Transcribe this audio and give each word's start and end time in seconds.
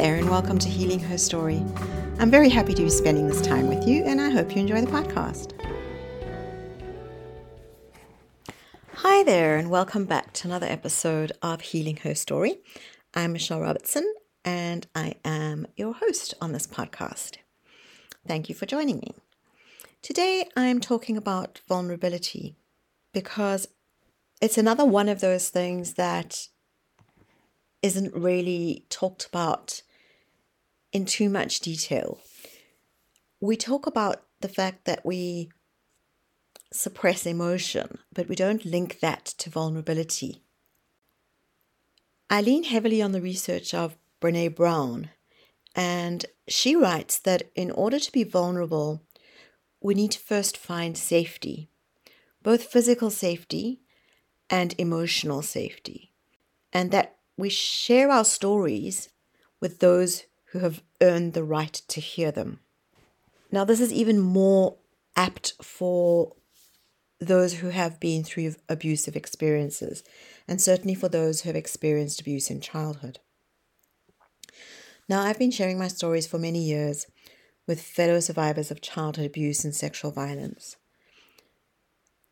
there, 0.00 0.14
and 0.14 0.30
welcome 0.30 0.58
to 0.58 0.66
Healing 0.66 0.98
Her 0.98 1.18
Story. 1.18 1.62
I'm 2.18 2.30
very 2.30 2.48
happy 2.48 2.72
to 2.72 2.82
be 2.84 2.88
spending 2.88 3.28
this 3.28 3.42
time 3.42 3.68
with 3.68 3.86
you, 3.86 4.02
and 4.04 4.18
I 4.18 4.30
hope 4.30 4.56
you 4.56 4.62
enjoy 4.62 4.80
the 4.80 4.90
podcast. 4.90 5.52
Hi 8.94 9.22
there, 9.24 9.58
and 9.58 9.68
welcome 9.68 10.06
back 10.06 10.32
to 10.32 10.48
another 10.48 10.66
episode 10.66 11.32
of 11.42 11.60
Healing 11.60 11.98
Her 11.98 12.14
Story. 12.14 12.60
I'm 13.12 13.34
Michelle 13.34 13.60
Robertson, 13.60 14.10
and 14.42 14.86
I 14.94 15.16
am 15.22 15.66
your 15.76 15.92
host 15.92 16.32
on 16.40 16.52
this 16.52 16.66
podcast. 16.66 17.36
Thank 18.26 18.48
you 18.48 18.54
for 18.54 18.64
joining 18.64 19.00
me. 19.00 19.12
Today, 20.00 20.48
I'm 20.56 20.80
talking 20.80 21.18
about 21.18 21.60
vulnerability 21.68 22.56
because 23.12 23.68
it's 24.40 24.56
another 24.56 24.86
one 24.86 25.10
of 25.10 25.20
those 25.20 25.50
things 25.50 25.92
that 25.94 26.48
isn't 27.82 28.14
really 28.14 28.86
talked 28.88 29.26
about 29.26 29.82
in 30.92 31.04
too 31.04 31.28
much 31.28 31.60
detail. 31.60 32.18
We 33.40 33.56
talk 33.56 33.86
about 33.86 34.22
the 34.40 34.48
fact 34.48 34.84
that 34.84 35.04
we 35.04 35.50
suppress 36.72 37.26
emotion, 37.26 37.98
but 38.12 38.28
we 38.28 38.36
don't 38.36 38.64
link 38.64 39.00
that 39.00 39.24
to 39.38 39.50
vulnerability. 39.50 40.42
I 42.28 42.42
lean 42.42 42.64
heavily 42.64 43.02
on 43.02 43.12
the 43.12 43.20
research 43.20 43.74
of 43.74 43.96
Brené 44.20 44.54
Brown, 44.54 45.10
and 45.74 46.26
she 46.48 46.76
writes 46.76 47.18
that 47.18 47.50
in 47.54 47.70
order 47.70 47.98
to 47.98 48.12
be 48.12 48.24
vulnerable, 48.24 49.02
we 49.80 49.94
need 49.94 50.12
to 50.12 50.18
first 50.20 50.56
find 50.56 50.96
safety, 50.96 51.70
both 52.42 52.64
physical 52.64 53.10
safety 53.10 53.80
and 54.48 54.74
emotional 54.78 55.42
safety, 55.42 56.12
and 56.72 56.90
that 56.90 57.16
we 57.36 57.48
share 57.48 58.10
our 58.10 58.24
stories 58.24 59.08
with 59.60 59.80
those 59.80 60.24
who 60.50 60.60
have 60.60 60.82
earned 61.00 61.32
the 61.32 61.44
right 61.44 61.72
to 61.88 62.00
hear 62.00 62.30
them. 62.30 62.60
Now, 63.52 63.64
this 63.64 63.80
is 63.80 63.92
even 63.92 64.20
more 64.20 64.76
apt 65.16 65.54
for 65.62 66.34
those 67.20 67.54
who 67.54 67.68
have 67.68 68.00
been 68.00 68.24
through 68.24 68.54
abusive 68.68 69.16
experiences, 69.16 70.02
and 70.48 70.60
certainly 70.60 70.94
for 70.94 71.08
those 71.08 71.42
who 71.42 71.48
have 71.48 71.56
experienced 71.56 72.20
abuse 72.20 72.50
in 72.50 72.60
childhood. 72.60 73.18
Now, 75.08 75.22
I've 75.22 75.38
been 75.38 75.50
sharing 75.50 75.78
my 75.78 75.88
stories 75.88 76.26
for 76.26 76.38
many 76.38 76.62
years 76.62 77.06
with 77.66 77.82
fellow 77.82 78.20
survivors 78.20 78.70
of 78.70 78.80
childhood 78.80 79.26
abuse 79.26 79.64
and 79.64 79.74
sexual 79.74 80.10
violence. 80.10 80.76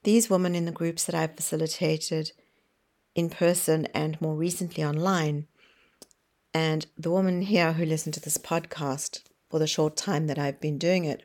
These 0.05 0.30
women 0.30 0.55
in 0.55 0.64
the 0.64 0.72
groups 0.72 1.05
that 1.05 1.14
I've 1.14 1.36
facilitated 1.36 2.32
in 3.14 3.30
person 3.30 3.86
and 3.86 4.20
more 4.20 4.36
recently 4.36 4.84
online 4.84 5.48
and 6.59 6.87
the 6.97 7.11
woman 7.12 7.42
here 7.42 7.75
who 7.75 7.84
listened 7.84 8.14
to 8.14 8.20
this 8.20 8.37
podcast 8.37 9.20
for 9.48 9.61
the 9.61 9.67
short 9.69 9.97
time 9.97 10.27
that 10.27 10.41
I've 10.41 10.61
been 10.61 10.77
doing 10.77 11.05
it 11.05 11.23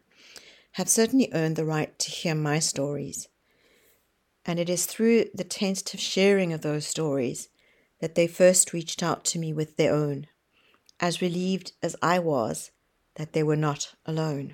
have 0.74 0.88
certainly 0.88 1.32
earned 1.34 1.56
the 1.56 1.66
right 1.66 1.98
to 1.98 2.12
hear 2.12 2.36
my 2.36 2.60
stories. 2.60 3.28
And 4.46 4.60
it 4.60 4.70
is 4.70 4.86
through 4.86 5.26
the 5.34 5.44
tentative 5.44 6.00
sharing 6.00 6.54
of 6.54 6.62
those 6.62 6.86
stories 6.86 7.50
that 8.00 8.14
they 8.14 8.28
first 8.28 8.74
reached 8.74 9.02
out 9.02 9.26
to 9.26 9.40
me 9.40 9.52
with 9.54 9.76
their 9.76 9.92
own, 9.92 10.28
as 11.00 11.20
relieved 11.20 11.72
as 11.82 11.96
I 12.00 12.20
was 12.20 12.70
that 13.16 13.34
they 13.34 13.42
were 13.42 13.56
not 13.56 13.96
alone. 14.06 14.54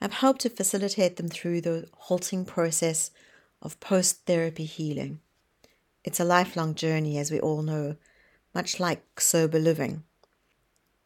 I've 0.00 0.12
helped 0.12 0.42
to 0.42 0.50
facilitate 0.50 1.16
them 1.16 1.28
through 1.28 1.62
the 1.62 1.88
halting 1.94 2.44
process 2.44 3.10
of 3.60 3.80
post 3.80 4.24
therapy 4.24 4.66
healing. 4.66 5.18
It's 6.04 6.20
a 6.20 6.24
lifelong 6.24 6.76
journey, 6.76 7.18
as 7.18 7.32
we 7.32 7.40
all 7.40 7.62
know, 7.62 7.96
much 8.54 8.78
like 8.78 9.20
sober 9.20 9.58
living. 9.58 10.04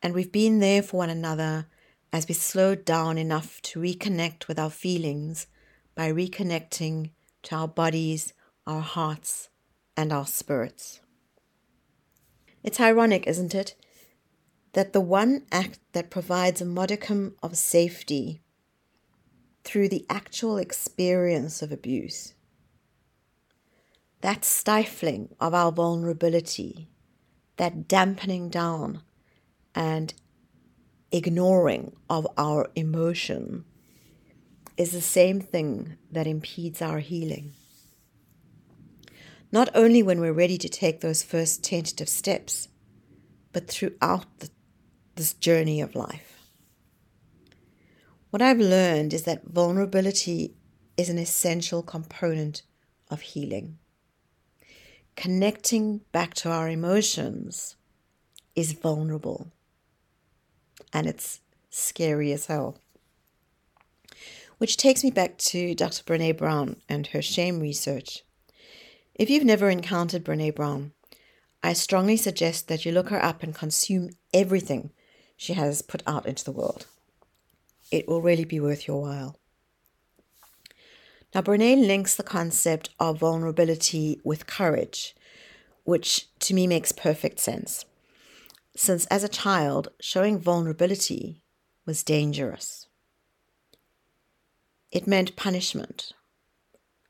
And 0.02 0.14
we've 0.14 0.30
been 0.30 0.60
there 0.60 0.82
for 0.82 0.98
one 0.98 1.10
another 1.10 1.66
as 2.12 2.28
we 2.28 2.34
slowed 2.34 2.84
down 2.84 3.18
enough 3.18 3.60
to 3.62 3.80
reconnect 3.80 4.48
with 4.48 4.58
our 4.58 4.70
feelings 4.70 5.46
by 5.94 6.10
reconnecting 6.12 7.10
to 7.42 7.54
our 7.56 7.68
bodies, 7.68 8.32
our 8.66 8.80
hearts, 8.80 9.48
and 9.96 10.12
our 10.12 10.26
spirits. 10.26 11.00
It's 12.62 12.80
ironic, 12.80 13.26
isn't 13.26 13.54
it, 13.54 13.74
that 14.72 14.92
the 14.92 15.00
one 15.00 15.42
act 15.50 15.80
that 15.92 16.10
provides 16.10 16.60
a 16.60 16.66
modicum 16.66 17.34
of 17.42 17.56
safety 17.56 18.42
through 19.64 19.88
the 19.88 20.06
actual 20.08 20.56
experience 20.56 21.62
of 21.62 21.72
abuse, 21.72 22.34
that 24.20 24.44
stifling 24.44 25.34
of 25.40 25.54
our 25.54 25.72
vulnerability, 25.72 26.88
that 27.58 27.86
dampening 27.86 28.48
down 28.48 29.02
and 29.74 30.14
ignoring 31.12 31.94
of 32.08 32.26
our 32.36 32.70
emotion 32.74 33.64
is 34.76 34.92
the 34.92 35.00
same 35.00 35.40
thing 35.40 35.96
that 36.10 36.26
impedes 36.26 36.80
our 36.80 37.00
healing. 37.00 37.52
Not 39.50 39.68
only 39.74 40.02
when 40.02 40.20
we're 40.20 40.32
ready 40.32 40.58
to 40.58 40.68
take 40.68 41.00
those 41.00 41.22
first 41.22 41.64
tentative 41.64 42.08
steps, 42.08 42.68
but 43.52 43.66
throughout 43.66 44.26
the, 44.38 44.50
this 45.16 45.32
journey 45.34 45.80
of 45.80 45.94
life. 45.94 46.50
What 48.30 48.42
I've 48.42 48.58
learned 48.60 49.14
is 49.14 49.22
that 49.22 49.46
vulnerability 49.46 50.54
is 50.96 51.08
an 51.08 51.18
essential 51.18 51.82
component 51.82 52.62
of 53.10 53.20
healing 53.20 53.78
connecting 55.18 55.98
back 56.12 56.32
to 56.32 56.48
our 56.48 56.68
emotions 56.68 57.74
is 58.54 58.70
vulnerable 58.70 59.50
and 60.92 61.08
it's 61.08 61.40
scary 61.70 62.30
as 62.30 62.46
hell. 62.46 62.78
Which 64.58 64.76
takes 64.76 65.02
me 65.02 65.10
back 65.10 65.36
to 65.38 65.74
Dr. 65.74 66.04
Brené 66.04 66.36
Brown 66.36 66.76
and 66.88 67.08
her 67.08 67.20
shame 67.20 67.58
research. 67.58 68.22
If 69.16 69.28
you've 69.28 69.44
never 69.44 69.68
encountered 69.68 70.24
Brené 70.24 70.54
Brown, 70.54 70.92
I 71.64 71.72
strongly 71.72 72.16
suggest 72.16 72.68
that 72.68 72.84
you 72.84 72.92
look 72.92 73.08
her 73.08 73.20
up 73.20 73.42
and 73.42 73.52
consume 73.52 74.10
everything 74.32 74.92
she 75.36 75.54
has 75.54 75.82
put 75.82 76.04
out 76.06 76.26
into 76.26 76.44
the 76.44 76.52
world. 76.52 76.86
It 77.90 78.06
will 78.06 78.22
really 78.22 78.44
be 78.44 78.60
worth 78.60 78.86
your 78.86 79.02
while. 79.02 79.36
Now, 81.34 81.42
Brené 81.42 81.86
links 81.86 82.14
the 82.14 82.22
concept 82.22 82.90
of 82.98 83.18
vulnerability 83.18 84.20
with 84.24 84.46
courage, 84.46 85.14
which 85.84 86.26
to 86.40 86.54
me 86.54 86.66
makes 86.66 86.90
perfect 86.90 87.38
sense. 87.38 87.84
Since 88.76 89.06
as 89.06 89.24
a 89.24 89.28
child, 89.28 89.88
showing 90.00 90.38
vulnerability 90.38 91.42
was 91.84 92.02
dangerous. 92.02 92.86
It 94.90 95.06
meant 95.06 95.36
punishment, 95.36 96.12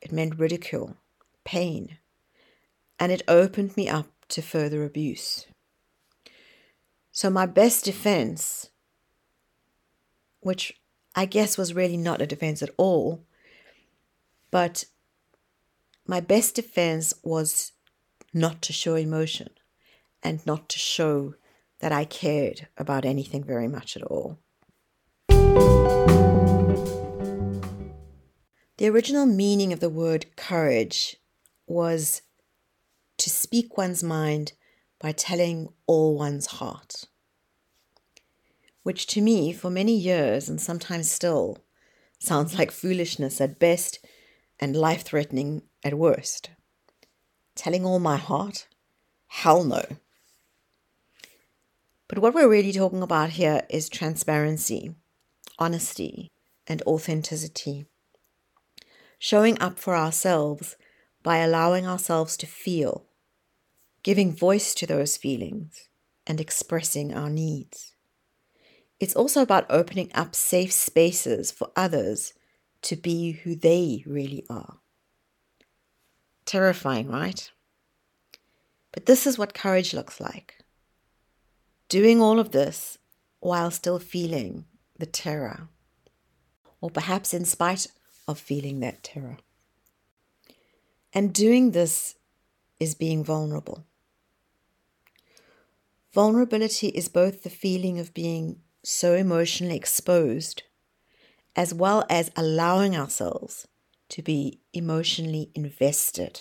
it 0.03 0.11
meant 0.11 0.39
ridicule, 0.39 0.97
pain, 1.45 1.99
and 2.99 3.13
it 3.13 3.23
opened 3.29 3.77
me 3.77 3.89
up 3.89 4.09
to 4.31 4.43
further 4.43 4.85
abuse. 4.85 5.47
So, 7.13 7.31
my 7.31 7.47
best 7.47 7.85
defense, 7.85 8.71
which 10.41 10.81
I 11.15 11.25
guess 11.25 11.57
was 11.57 11.75
really 11.75 11.97
not 11.97 12.21
a 12.21 12.27
defense 12.27 12.63
at 12.63 12.71
all, 12.77 13.25
but 14.51 14.85
my 16.07 16.21
best 16.21 16.55
defense 16.55 17.15
was 17.23 17.73
not 18.33 18.63
to 18.63 18.73
show 18.73 18.95
emotion 18.95 19.51
and 20.23 20.45
not 20.47 20.69
to 20.71 20.79
show 20.79 21.35
that 21.81 21.93
I 21.93 22.05
cared 22.05 22.67
about 22.77 23.05
anything 23.05 23.45
very 23.45 23.69
much 23.69 23.97
at 23.97 24.03
all. 24.03 24.39
The 28.79 28.89
original 28.89 29.27
meaning 29.27 29.73
of 29.73 29.81
the 29.81 29.89
word 29.89 30.37
courage 30.37 31.17
was 31.67 32.23
to 33.19 33.29
speak 33.29 33.77
one's 33.77 34.03
mind 34.03 34.53
by 35.01 35.13
telling 35.13 35.69
all 35.87 36.17
one's 36.17 36.47
heart. 36.47 37.05
Which 38.85 39.07
to 39.09 39.21
me, 39.21 39.53
for 39.53 39.69
many 39.69 39.97
years 39.97 40.49
and 40.49 40.61
sometimes 40.61 41.11
still, 41.11 41.59
sounds 42.19 42.57
like 42.57 42.71
foolishness 42.71 43.41
at 43.41 43.59
best 43.59 43.99
and 44.61 44.77
life 44.77 45.03
threatening 45.03 45.63
at 45.85 45.95
worst. 45.95 46.51
Telling 47.55 47.85
all 47.85 47.99
my 47.99 48.17
heart? 48.17 48.67
Hell 49.29 49.65
no. 49.65 49.83
But 52.09 52.19
what 52.19 52.35
we're 52.35 52.49
really 52.49 52.73
talking 52.73 53.03
about 53.03 53.31
here 53.31 53.67
is 53.69 53.89
transparency, 53.89 54.95
honesty, 55.59 56.31
and 56.67 56.83
authenticity. 56.83 57.87
Showing 59.19 59.61
up 59.61 59.79
for 59.79 59.95
ourselves 59.95 60.77
by 61.23 61.39
allowing 61.39 61.87
ourselves 61.87 62.37
to 62.39 62.47
feel, 62.47 63.05
giving 64.03 64.35
voice 64.35 64.75
to 64.75 64.87
those 64.87 65.17
feelings, 65.17 65.89
and 66.27 66.41
expressing 66.41 67.13
our 67.13 67.29
needs. 67.29 67.95
It's 69.01 69.15
also 69.15 69.43
about 69.43 69.67
opening 69.71 70.11
up 70.15 70.35
safe 70.35 70.73
spaces 70.73 71.51
for 71.51 71.71
others 71.77 72.33
to 72.83 72.97
be 72.97 73.33
who 73.33 73.55
they 73.55 74.03
really 74.07 74.45
are. 74.49 74.79
Terrifying, 76.45 77.09
right? 77.09 77.51
But 78.93 79.07
this 79.07 79.27
is 79.27 79.39
what 79.39 79.55
courage 79.55 79.93
looks 79.93 80.21
like 80.21 80.59
Doing 81.89 82.21
all 82.21 82.39
of 82.39 82.51
this 82.51 82.99
while 83.41 83.71
still 83.71 83.99
feeling 83.99 84.67
the 84.99 85.07
terror, 85.07 85.69
or 86.83 86.91
perhaps 86.91 87.33
in 87.33 87.47
spite 87.47 87.87
of 88.27 88.39
feeling 88.39 88.81
that 88.81 89.03
terror. 89.03 89.39
And 91.15 91.33
doing 91.33 91.71
this 91.71 92.17
is 92.79 92.95
being 92.95 93.25
vulnerable. 93.25 93.87
Vulnerability 96.13 96.89
is 96.89 97.09
both 97.09 97.43
the 97.43 97.51
feeling 97.51 97.99
of 97.99 98.13
being 98.13 98.61
so 98.85 99.15
emotionally 99.15 99.77
exposed, 99.77 100.65
as 101.59 101.75
well 101.75 102.07
as 102.09 102.31
allowing 102.37 102.97
ourselves 102.97 103.67
to 104.09 104.23
be 104.23 104.61
emotionally 104.73 105.51
invested. 105.57 106.41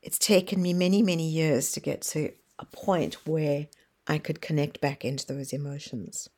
It's 0.00 0.20
taken 0.20 0.62
me 0.62 0.72
many, 0.72 1.02
many 1.02 1.28
years 1.28 1.72
to 1.72 1.80
get 1.80 2.02
to 2.02 2.30
a 2.60 2.64
point 2.66 3.26
where 3.26 3.66
I 4.06 4.18
could 4.18 4.40
connect 4.40 4.80
back 4.80 5.04
into 5.04 5.26
those 5.26 5.52
emotions. 5.52 6.30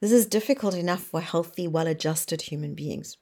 This 0.00 0.10
is 0.10 0.26
difficult 0.26 0.74
enough 0.74 1.04
for 1.04 1.20
healthy, 1.20 1.68
well 1.68 1.86
adjusted 1.86 2.42
human 2.42 2.74
beings. 2.74 3.16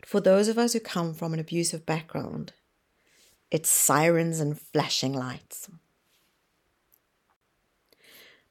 But 0.00 0.08
for 0.08 0.20
those 0.20 0.48
of 0.48 0.58
us 0.58 0.72
who 0.72 0.80
come 0.80 1.14
from 1.14 1.34
an 1.34 1.38
abusive 1.38 1.86
background, 1.86 2.52
it's 3.52 3.70
sirens 3.70 4.40
and 4.40 4.60
flashing 4.60 5.12
lights. 5.12 5.70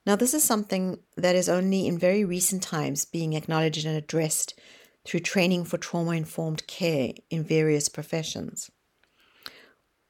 Now, 0.06 0.16
this 0.16 0.34
is 0.34 0.44
something 0.44 1.00
that 1.18 1.36
is 1.36 1.50
only 1.50 1.88
in 1.88 1.98
very 1.98 2.24
recent 2.24 2.63
times 2.63 3.06
being 3.06 3.34
acknowledged 3.34 3.86
and 3.86 3.96
addressed 3.96 4.60
through 5.06 5.19
training 5.22 5.66
for 5.66 5.78
trauma 5.78 6.12
informed 6.12 6.66
care 6.68 7.13
in 7.30 7.44
various 7.44 7.90
professions. 7.90 8.69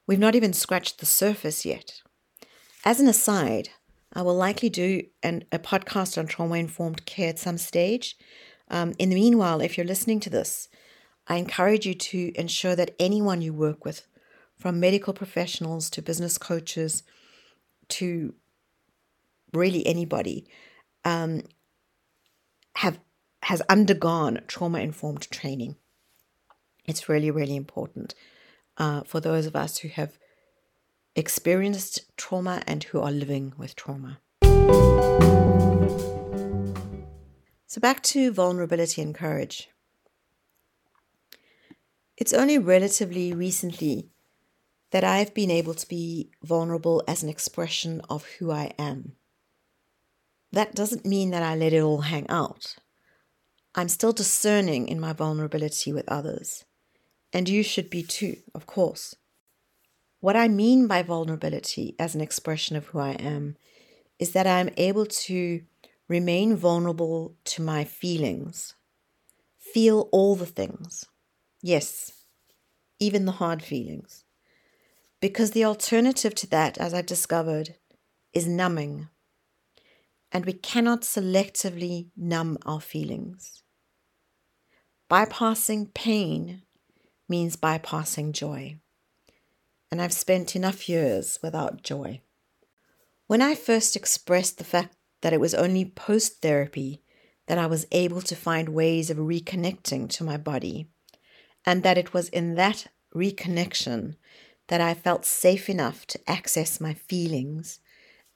We've 0.06 0.18
not 0.18 0.34
even 0.34 0.52
scratched 0.52 0.98
the 0.98 1.06
surface 1.06 1.64
yet. 1.64 2.02
As 2.84 3.00
an 3.00 3.08
aside, 3.08 3.68
I 4.12 4.22
will 4.22 4.34
likely 4.34 4.68
do 4.68 5.02
an, 5.22 5.44
a 5.52 5.58
podcast 5.58 6.18
on 6.18 6.26
trauma 6.26 6.56
informed 6.56 7.06
care 7.06 7.28
at 7.28 7.38
some 7.38 7.58
stage. 7.58 8.16
Um, 8.68 8.94
in 8.98 9.10
the 9.10 9.14
meanwhile, 9.14 9.60
if 9.60 9.76
you're 9.76 9.86
listening 9.86 10.20
to 10.20 10.30
this, 10.30 10.68
I 11.28 11.36
encourage 11.36 11.86
you 11.86 11.94
to 11.94 12.32
ensure 12.34 12.74
that 12.74 12.94
anyone 12.98 13.40
you 13.40 13.52
work 13.52 13.84
with, 13.84 14.06
from 14.58 14.80
medical 14.80 15.12
professionals 15.12 15.88
to 15.90 16.02
business 16.02 16.38
coaches 16.38 17.02
to 17.88 18.34
really 19.52 19.86
anybody, 19.86 20.46
um, 21.04 21.42
have 22.76 23.00
has 23.42 23.62
undergone 23.62 24.40
trauma 24.46 24.80
informed 24.80 25.30
training. 25.30 25.76
It's 26.86 27.08
really, 27.08 27.30
really 27.30 27.56
important 27.56 28.14
uh, 28.76 29.02
for 29.02 29.20
those 29.20 29.46
of 29.46 29.56
us 29.56 29.78
who 29.78 29.88
have 29.88 30.18
experienced 31.16 32.16
trauma 32.16 32.62
and 32.66 32.84
who 32.84 33.00
are 33.00 33.10
living 33.10 33.52
with 33.56 33.76
trauma. 33.76 34.18
So, 37.66 37.80
back 37.80 38.02
to 38.04 38.32
vulnerability 38.32 39.00
and 39.00 39.14
courage. 39.14 39.68
It's 42.16 42.32
only 42.32 42.58
relatively 42.58 43.32
recently 43.32 44.10
that 44.90 45.04
I've 45.04 45.32
been 45.32 45.50
able 45.50 45.74
to 45.74 45.88
be 45.88 46.30
vulnerable 46.42 47.02
as 47.06 47.22
an 47.22 47.28
expression 47.28 48.02
of 48.10 48.26
who 48.38 48.50
I 48.50 48.72
am. 48.78 49.12
That 50.52 50.74
doesn't 50.74 51.06
mean 51.06 51.30
that 51.30 51.42
I 51.42 51.54
let 51.54 51.72
it 51.72 51.80
all 51.80 52.02
hang 52.02 52.28
out. 52.28 52.76
I'm 53.74 53.88
still 53.88 54.12
discerning 54.12 54.88
in 54.88 54.98
my 54.98 55.12
vulnerability 55.12 55.92
with 55.92 56.08
others. 56.08 56.64
And 57.32 57.48
you 57.48 57.62
should 57.62 57.88
be 57.88 58.02
too, 58.02 58.38
of 58.54 58.66
course. 58.66 59.14
What 60.18 60.36
I 60.36 60.48
mean 60.48 60.86
by 60.86 61.02
vulnerability 61.02 61.94
as 61.98 62.14
an 62.14 62.20
expression 62.20 62.76
of 62.76 62.86
who 62.86 62.98
I 62.98 63.12
am 63.12 63.56
is 64.18 64.32
that 64.32 64.46
I'm 64.46 64.70
able 64.76 65.06
to 65.06 65.62
remain 66.08 66.56
vulnerable 66.56 67.36
to 67.44 67.62
my 67.62 67.84
feelings, 67.84 68.74
feel 69.58 70.08
all 70.10 70.34
the 70.34 70.46
things. 70.46 71.06
Yes, 71.62 72.24
even 72.98 73.24
the 73.24 73.32
hard 73.32 73.62
feelings. 73.62 74.24
Because 75.20 75.52
the 75.52 75.64
alternative 75.64 76.34
to 76.34 76.46
that, 76.48 76.76
as 76.78 76.92
I've 76.92 77.06
discovered, 77.06 77.76
is 78.34 78.46
numbing 78.48 79.08
and 80.32 80.46
we 80.46 80.52
cannot 80.52 81.02
selectively 81.02 82.08
numb 82.16 82.58
our 82.64 82.80
feelings. 82.80 83.62
Bypassing 85.10 85.92
pain 85.92 86.62
means 87.28 87.56
bypassing 87.56 88.32
joy. 88.32 88.78
And 89.90 90.00
I've 90.00 90.12
spent 90.12 90.54
enough 90.54 90.88
years 90.88 91.40
without 91.42 91.82
joy. 91.82 92.20
When 93.26 93.42
I 93.42 93.54
first 93.54 93.96
expressed 93.96 94.58
the 94.58 94.64
fact 94.64 94.96
that 95.20 95.32
it 95.32 95.40
was 95.40 95.54
only 95.54 95.84
post 95.84 96.40
therapy 96.42 97.02
that 97.46 97.58
I 97.58 97.66
was 97.66 97.86
able 97.90 98.22
to 98.22 98.36
find 98.36 98.68
ways 98.68 99.10
of 99.10 99.16
reconnecting 99.16 100.08
to 100.10 100.24
my 100.24 100.36
body, 100.36 100.88
and 101.66 101.82
that 101.82 101.98
it 101.98 102.14
was 102.14 102.28
in 102.28 102.54
that 102.54 102.86
reconnection 103.14 104.14
that 104.68 104.80
I 104.80 104.94
felt 104.94 105.24
safe 105.24 105.68
enough 105.68 106.06
to 106.06 106.30
access 106.30 106.80
my 106.80 106.94
feelings 106.94 107.80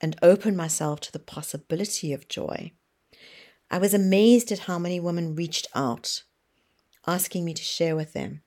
and 0.01 0.17
open 0.23 0.57
myself 0.57 1.01
to 1.01 1.13
the 1.13 1.19
possibility 1.19 2.13
of 2.13 2.29
joy, 2.29 2.73
I 3.71 3.79
was 3.79 3.95
amazed 3.95 4.53
at 4.53 4.61
how 4.61 4.79
many 4.79 5.01
women 5.01 5.35
reached 5.35 5.67
out, 5.75 6.23
asking 7.07 7.45
me 7.45 7.55
to 7.55 7.63
share 7.63 7.97
with 7.97 8.13
them. 8.13 8.43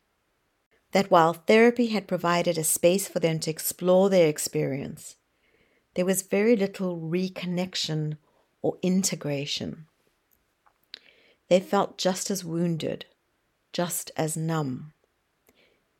That 0.91 1.11
while 1.11 1.33
therapy 1.33 1.88
had 1.88 2.07
provided 2.07 2.57
a 2.57 2.63
space 2.63 3.07
for 3.07 3.19
them 3.19 3.39
to 3.39 3.51
explore 3.51 4.09
their 4.09 4.27
experience, 4.27 5.17
there 5.95 6.05
was 6.05 6.21
very 6.21 6.55
little 6.55 6.99
reconnection 6.99 8.17
or 8.61 8.77
integration. 8.81 9.88
They 11.50 11.59
felt 11.59 11.97
just 11.97 12.29
as 12.29 12.45
wounded, 12.45 13.05
just 13.73 14.11
as 14.15 14.38
numb. 14.38 14.93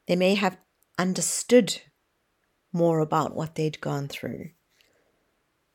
They 0.08 0.16
may 0.16 0.36
have 0.36 0.58
understood 0.98 1.82
more 2.72 3.00
about 3.00 3.36
what 3.36 3.56
they'd 3.56 3.82
gone 3.82 4.08
through, 4.08 4.52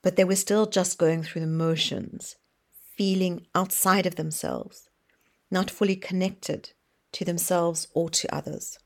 but 0.03 0.17
they 0.17 0.25
were 0.25 0.37
still 0.37 0.67
just 0.67 0.99
going 0.99 1.23
through 1.23 1.41
the 1.41 1.47
motions, 1.47 2.37
feeling 2.97 3.47
outside 3.55 4.07
of 4.07 4.17
themselves, 4.17 4.89
not 5.51 5.71
fully 5.71 5.97
connected 5.97 6.71
to 7.13 7.25
themselves 7.25 7.89
or 7.95 8.11
to 8.11 8.35
others. 8.35 8.79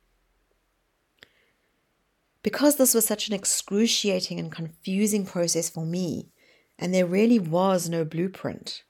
Because 2.43 2.77
this 2.77 2.95
was 2.95 3.05
such 3.07 3.29
an 3.29 3.35
excruciating 3.35 4.39
and 4.39 4.53
confusing 4.53 5.27
process 5.27 5.69
for 5.69 5.85
me, 5.85 6.29
and 6.79 6.95
there 6.95 7.07
really 7.07 7.39
was 7.39 7.89
no 7.89 8.05
blueprint, 8.05 8.85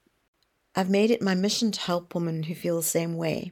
I've 0.77 0.91
made 0.91 1.09
it 1.09 1.23
my 1.23 1.33
mission 1.33 1.71
to 1.71 1.81
help 1.81 2.13
women 2.13 2.43
who 2.43 2.53
feel 2.53 2.75
the 2.75 2.83
same 2.83 3.17
way. 3.17 3.51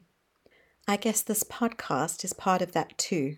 I 0.87 0.95
guess 0.95 1.23
this 1.23 1.43
podcast 1.43 2.23
is 2.23 2.33
part 2.33 2.61
of 2.61 2.73
that 2.73 2.95
too. 2.99 3.37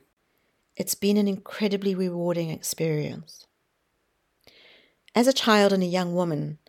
It's 0.75 0.93
been 0.93 1.15
an 1.15 1.29
incredibly 1.29 1.95
rewarding 1.95 2.49
experience. 2.49 3.46
As 5.15 5.27
a 5.27 5.33
child 5.33 5.73
and 5.73 5.83
a 5.83 5.87
young 5.87 6.13
woman, 6.13 6.59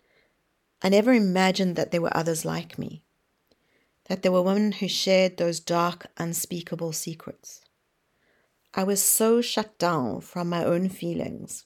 I 0.82 0.88
never 0.88 1.12
imagined 1.12 1.76
that 1.76 1.90
there 1.90 2.00
were 2.00 2.16
others 2.16 2.44
like 2.44 2.78
me, 2.78 3.02
that 4.06 4.22
there 4.22 4.32
were 4.32 4.42
women 4.42 4.72
who 4.72 4.88
shared 4.88 5.36
those 5.36 5.60
dark, 5.60 6.06
unspeakable 6.16 6.92
secrets. 6.92 7.60
I 8.74 8.84
was 8.84 9.02
so 9.02 9.40
shut 9.40 9.78
down 9.78 10.20
from 10.20 10.48
my 10.48 10.64
own 10.64 10.88
feelings. 10.88 11.64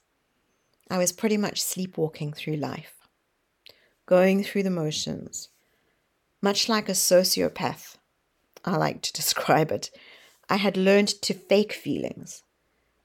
I 0.91 0.99
was 0.99 1.12
pretty 1.12 1.37
much 1.37 1.62
sleepwalking 1.62 2.33
through 2.33 2.57
life, 2.57 3.09
going 4.07 4.43
through 4.43 4.62
the 4.62 4.71
motions, 4.71 5.49
much 6.41 6.69
like 6.69 6.88
a 6.88 6.93
sociopath. 6.93 7.97
I 8.64 8.76
like 8.76 9.02
to 9.02 9.12
describe 9.21 9.71
it. 9.71 9.91
I 10.49 10.57
had 10.57 10.76
learned 10.76 11.09
to 11.23 11.35
fake 11.35 11.73
feelings 11.73 12.43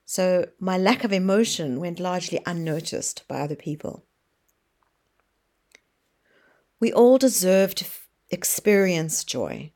so 0.10 0.48
my 0.58 0.78
lack 0.78 1.04
of 1.04 1.12
emotion 1.12 1.82
went 1.82 2.00
largely 2.00 2.40
unnoticed 2.46 3.28
by 3.28 3.42
other 3.42 3.58
people. 3.58 4.06
We 6.80 6.94
all 6.94 7.18
deserve 7.18 7.76
to 7.76 7.86
f- 7.86 8.08
experience 8.30 9.26
joy. 9.26 9.74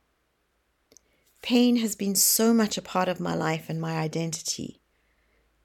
Pain 1.42 1.76
has 1.78 1.98
been 1.98 2.16
so 2.16 2.54
much 2.54 2.78
a 2.78 2.82
part 2.82 3.10
of 3.10 3.20
my 3.20 3.36
life 3.36 3.66
and 3.68 3.82
my 3.82 3.98
identity, 3.98 4.80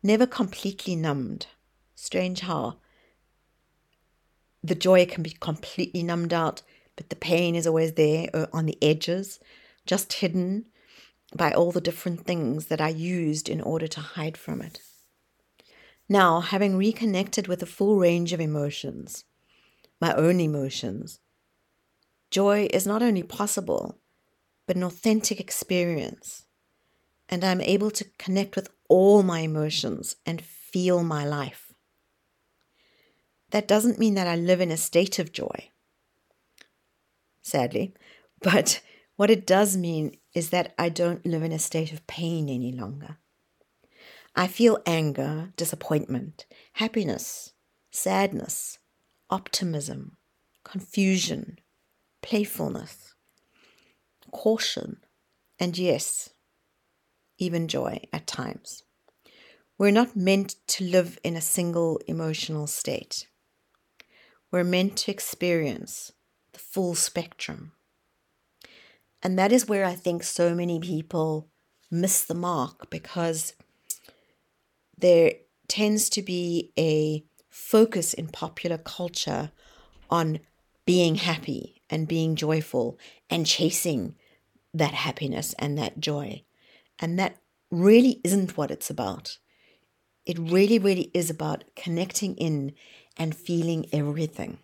never 0.03 0.27
completely 0.27 0.97
numbed. 0.97 1.47
Strange 1.95 2.41
how 2.41 2.79
the 4.65 4.75
joy 4.75 5.07
can 5.07 5.23
be 5.23 5.37
completely 5.39 6.03
numbed 6.03 6.33
out, 6.33 6.63
but 6.97 7.09
the 7.09 7.15
pain 7.15 7.55
is 7.55 7.69
always 7.69 7.93
there 7.93 8.29
uh, 8.35 8.47
on 8.53 8.67
the 8.67 8.83
edges, 8.83 9.39
just 9.87 10.15
hidden 10.15 10.65
by 11.35 11.53
all 11.53 11.73
the 11.73 11.81
different 11.81 12.25
things 12.27 12.67
that 12.67 12.81
I 12.81 12.89
used 12.89 13.49
in 13.49 13.61
order 13.61 13.87
to 13.89 14.01
hide 14.01 14.37
from 14.37 14.63
it. 14.63 14.81
Now, 16.09 16.41
having 16.41 16.77
reconnected 16.77 17.49
with 17.49 17.61
the 17.61 17.67
full 17.67 17.97
range 17.99 18.33
of 18.33 18.41
emotions, 18.41 19.25
my 20.01 20.15
own 20.15 20.41
emotions, 20.41 21.19
joy 22.31 22.69
is 22.73 22.87
not 22.87 23.03
only 23.03 23.23
possible, 23.23 23.99
but 24.67 24.77
an 24.77 24.85
authentic 24.85 25.41
experience. 25.41 26.47
And 27.29 27.43
I'm 27.43 27.61
able 27.61 27.91
to 27.91 28.05
connect 28.19 28.55
with 28.55 28.69
all 28.89 29.23
my 29.23 29.41
emotions 29.41 30.17
and 30.25 30.41
feel 30.43 31.03
my 31.03 31.25
life. 31.25 31.73
that 33.51 33.69
doesn't 33.69 33.99
mean 33.99 34.15
that 34.15 34.27
I 34.27 34.37
live 34.37 34.61
in 34.61 34.71
a 34.71 34.77
state 34.77 35.19
of 35.19 35.33
joy, 35.33 35.71
sadly, 37.43 37.95
but 38.43 38.81
what 39.17 39.31
it 39.31 39.47
does 39.47 39.77
mean 39.77 40.17
is 40.35 40.51
that 40.51 40.75
I 40.79 40.89
don't 40.89 41.25
live 41.27 41.43
in 41.43 41.53
a 41.53 41.59
state 41.59 41.93
of 41.93 42.07
pain 42.07 42.49
any 42.49 42.73
longer. 42.73 43.19
I 44.35 44.47
feel 44.47 44.79
anger, 44.85 45.53
disappointment, 45.57 46.45
happiness, 46.75 47.55
sadness, 47.91 48.79
optimism, 49.31 50.19
confusion, 50.65 51.59
playfulness, 52.23 53.15
caution, 54.31 54.99
and 55.59 55.79
yes, 55.79 56.31
even 57.39 57.69
joy 57.69 58.01
at 58.13 58.27
times. 58.27 58.83
We're 59.79 59.91
not 59.91 60.17
meant 60.17 60.57
to 60.69 60.85
live 60.85 61.19
in 61.23 61.37
a 61.37 61.41
single 61.41 62.01
emotional 62.07 62.67
state. 62.67 63.27
We're 64.51 64.65
meant 64.65 64.97
to 64.99 65.11
experience 65.11 66.13
the 66.53 66.59
full 66.59 66.95
spectrum. 66.95 67.73
And 69.27 69.37
that 69.41 69.51
is 69.51 69.67
where 69.67 69.85
I 69.85 69.97
think 69.97 70.23
so 70.23 70.55
many 70.55 70.79
people 70.79 71.49
miss 71.91 72.23
the 72.23 72.33
mark 72.33 72.89
because 72.91 73.55
there 74.97 75.33
tends 75.67 76.09
to 76.11 76.23
be 76.23 76.71
a 76.79 77.25
focus 77.51 78.15
in 78.15 78.29
popular 78.29 78.79
culture 78.79 79.51
on 80.11 80.39
being 80.85 81.17
happy 81.17 81.83
and 81.91 82.07
being 82.07 82.37
joyful 82.37 83.01
and 83.29 83.45
chasing 83.45 84.15
that 84.73 84.95
happiness 84.95 85.57
and 85.59 85.77
that 85.77 85.99
joy. 85.99 86.45
And 87.01 87.19
that 87.19 87.39
really 87.73 88.21
isn't 88.23 88.57
what 88.57 88.71
it's 88.71 88.91
about. 88.91 89.39
It 90.25 90.39
really, 90.39 90.79
really 90.79 91.11
is 91.13 91.31
about 91.31 91.65
connecting 91.75 92.37
in 92.37 92.75
and 93.17 93.35
feeling 93.35 93.87
everything. 93.93 94.59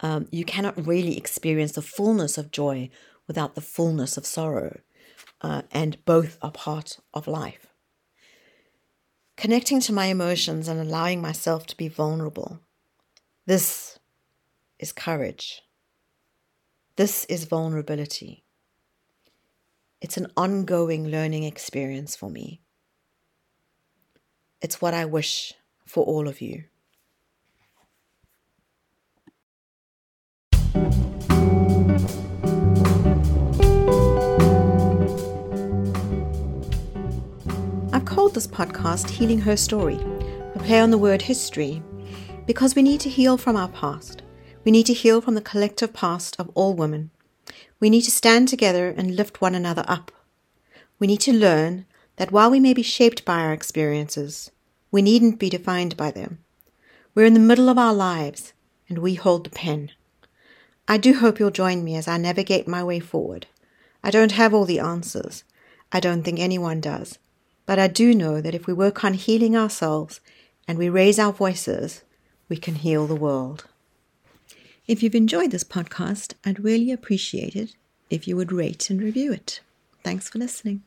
Um, 0.00 0.28
you 0.30 0.44
cannot 0.44 0.86
really 0.86 1.16
experience 1.16 1.72
the 1.72 1.82
fullness 1.82 2.38
of 2.38 2.50
joy 2.50 2.90
without 3.26 3.54
the 3.54 3.60
fullness 3.60 4.16
of 4.16 4.26
sorrow, 4.26 4.80
uh, 5.40 5.62
and 5.70 6.04
both 6.04 6.38
are 6.40 6.50
part 6.50 6.98
of 7.12 7.26
life. 7.26 7.66
Connecting 9.36 9.80
to 9.80 9.92
my 9.92 10.06
emotions 10.06 10.66
and 10.66 10.80
allowing 10.80 11.20
myself 11.20 11.66
to 11.66 11.76
be 11.76 11.88
vulnerable. 11.88 12.60
This 13.46 13.98
is 14.78 14.92
courage. 14.92 15.62
This 16.96 17.24
is 17.26 17.44
vulnerability. 17.44 18.44
It's 20.00 20.16
an 20.16 20.28
ongoing 20.36 21.08
learning 21.08 21.44
experience 21.44 22.16
for 22.16 22.30
me. 22.30 22.60
It's 24.60 24.80
what 24.80 24.94
I 24.94 25.04
wish 25.04 25.54
for 25.86 26.04
all 26.04 26.28
of 26.28 26.40
you. 26.40 26.64
Called 38.28 38.36
this 38.36 38.46
podcast 38.46 39.08
Healing 39.08 39.40
Her 39.40 39.56
Story, 39.56 39.98
a 40.54 40.58
play 40.58 40.80
on 40.80 40.90
the 40.90 40.98
word 40.98 41.22
history, 41.22 41.82
because 42.44 42.74
we 42.74 42.82
need 42.82 43.00
to 43.00 43.08
heal 43.08 43.38
from 43.38 43.56
our 43.56 43.68
past. 43.68 44.20
We 44.64 44.70
need 44.70 44.84
to 44.84 44.92
heal 44.92 45.22
from 45.22 45.34
the 45.34 45.40
collective 45.40 45.94
past 45.94 46.36
of 46.38 46.50
all 46.54 46.74
women. 46.74 47.10
We 47.80 47.88
need 47.88 48.02
to 48.02 48.10
stand 48.10 48.46
together 48.48 48.90
and 48.94 49.16
lift 49.16 49.40
one 49.40 49.54
another 49.54 49.82
up. 49.88 50.12
We 50.98 51.06
need 51.06 51.22
to 51.22 51.32
learn 51.32 51.86
that 52.16 52.30
while 52.30 52.50
we 52.50 52.60
may 52.60 52.74
be 52.74 52.82
shaped 52.82 53.24
by 53.24 53.40
our 53.40 53.54
experiences, 53.54 54.50
we 54.90 55.00
needn't 55.00 55.38
be 55.38 55.48
defined 55.48 55.96
by 55.96 56.10
them. 56.10 56.40
We're 57.14 57.24
in 57.24 57.32
the 57.32 57.40
middle 57.40 57.70
of 57.70 57.78
our 57.78 57.94
lives, 57.94 58.52
and 58.90 58.98
we 58.98 59.14
hold 59.14 59.44
the 59.44 59.50
pen. 59.50 59.90
I 60.86 60.98
do 60.98 61.14
hope 61.14 61.38
you'll 61.38 61.50
join 61.50 61.82
me 61.82 61.96
as 61.96 62.06
I 62.06 62.18
navigate 62.18 62.68
my 62.68 62.84
way 62.84 63.00
forward. 63.00 63.46
I 64.04 64.10
don't 64.10 64.32
have 64.32 64.52
all 64.52 64.66
the 64.66 64.80
answers. 64.80 65.44
I 65.90 65.98
don't 65.98 66.24
think 66.24 66.38
anyone 66.38 66.82
does. 66.82 67.18
But 67.68 67.78
I 67.78 67.86
do 67.86 68.14
know 68.14 68.40
that 68.40 68.54
if 68.54 68.66
we 68.66 68.72
work 68.72 69.04
on 69.04 69.12
healing 69.12 69.54
ourselves 69.54 70.22
and 70.66 70.78
we 70.78 70.88
raise 70.88 71.18
our 71.18 71.34
voices, 71.34 72.02
we 72.48 72.56
can 72.56 72.76
heal 72.76 73.06
the 73.06 73.14
world. 73.14 73.66
If 74.86 75.02
you've 75.02 75.14
enjoyed 75.14 75.50
this 75.50 75.64
podcast, 75.64 76.32
I'd 76.46 76.64
really 76.64 76.90
appreciate 76.90 77.54
it 77.54 77.76
if 78.08 78.26
you 78.26 78.38
would 78.38 78.52
rate 78.52 78.88
and 78.88 79.02
review 79.02 79.34
it. 79.34 79.60
Thanks 80.02 80.30
for 80.30 80.38
listening. 80.38 80.82